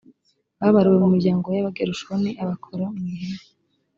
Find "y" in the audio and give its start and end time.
1.55-1.59